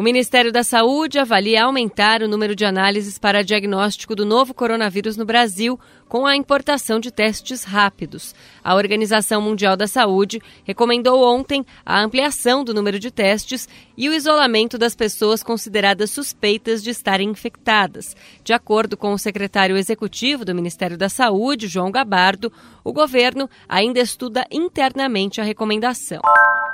[0.00, 5.14] O Ministério da Saúde avalia aumentar o número de análises para diagnóstico do novo coronavírus
[5.14, 5.78] no Brasil
[6.08, 8.34] com a importação de testes rápidos.
[8.64, 14.14] A Organização Mundial da Saúde recomendou ontem a ampliação do número de testes e o
[14.14, 18.16] isolamento das pessoas consideradas suspeitas de estarem infectadas.
[18.42, 22.50] De acordo com o secretário executivo do Ministério da Saúde, João Gabardo,
[22.82, 26.22] o governo ainda estuda internamente a recomendação.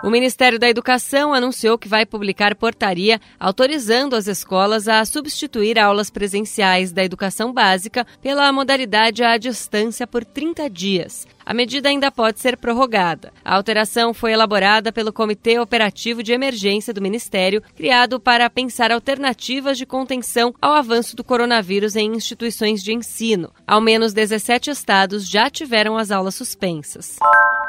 [0.00, 6.08] O Ministério da Educação anunciou que vai publicar portaria autorizando as escolas a substituir aulas
[6.08, 11.26] presenciais da educação básica pela modalidade à distância por 30 dias.
[11.44, 13.32] A medida ainda pode ser prorrogada.
[13.44, 19.78] A alteração foi elaborada pelo Comitê Operativo de Emergência do Ministério, criado para pensar alternativas
[19.78, 23.50] de contenção ao avanço do coronavírus em instituições de ensino.
[23.66, 27.16] Ao menos 17 estados já tiveram as aulas suspensas.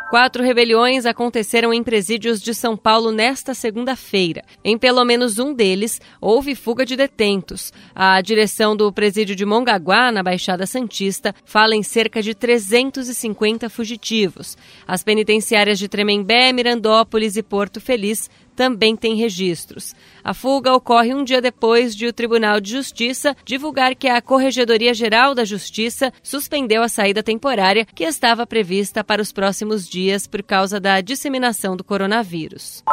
[0.10, 1.84] Quatro rebeliões aconteceram em
[2.20, 4.44] presídios de São Paulo nesta segunda-feira.
[4.62, 7.72] Em pelo menos um deles, houve fuga de detentos.
[7.96, 14.58] A direção do presídio de Mongaguá, na Baixada Santista, fala em cerca de 350 fugitivos.
[14.86, 18.30] As penitenciárias de Tremembé, Mirandópolis e Porto Feliz
[18.60, 19.96] também tem registros.
[20.22, 24.94] A fuga ocorre um dia depois de o Tribunal de Justiça divulgar que a Corregedoria
[24.94, 30.44] Geral da Justiça suspendeu a saída temporária que estava prevista para os próximos dias por
[30.44, 32.84] causa da disseminação do coronavírus.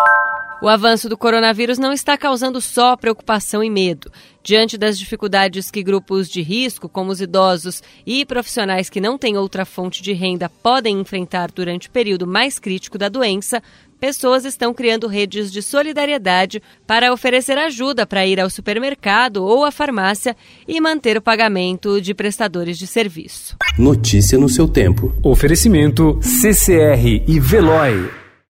[0.62, 4.10] O avanço do coronavírus não está causando só preocupação e medo.
[4.42, 9.36] Diante das dificuldades que grupos de risco, como os idosos e profissionais que não têm
[9.36, 13.62] outra fonte de renda, podem enfrentar durante o período mais crítico da doença,
[14.00, 19.70] pessoas estão criando redes de solidariedade para oferecer ajuda para ir ao supermercado ou à
[19.70, 23.56] farmácia e manter o pagamento de prestadores de serviço.
[23.78, 25.14] Notícia no seu tempo.
[25.22, 28.25] Oferecimento CCR e Veloy.